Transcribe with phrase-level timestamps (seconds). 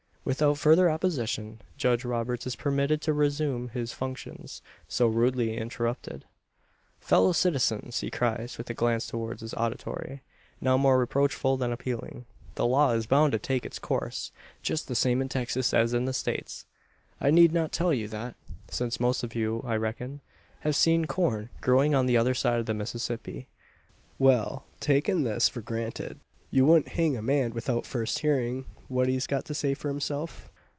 [0.23, 6.25] Without further opposition Judge Roberts is permitted to resume his functions, so rudely interrupted.
[6.99, 10.21] "Fellow citizens!" he cries, with a glance towards his auditory,
[10.61, 14.93] now more reproachful than appealing, "the law is bound to take its course just the
[14.93, 16.65] same in Texas as in the States.
[17.19, 18.35] I need not tell you that,
[18.69, 20.21] since most of you, I reckon,
[20.59, 23.47] have seen corn growing on the other side of the Mississippi.
[24.19, 26.19] Well, taking this for granted,
[26.53, 30.49] you wouldn't hang a man without first hearing what he's got to say for himself?